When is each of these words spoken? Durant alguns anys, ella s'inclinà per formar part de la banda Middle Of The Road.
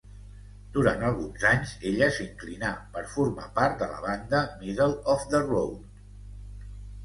Durant 0.77 1.03
alguns 1.09 1.45
anys, 1.49 1.73
ella 1.91 2.07
s'inclinà 2.15 2.73
per 2.97 3.05
formar 3.13 3.47
part 3.61 3.79
de 3.85 3.93
la 3.95 4.03
banda 4.09 4.43
Middle 4.65 4.91
Of 5.17 5.31
The 5.37 5.47
Road. 5.49 5.81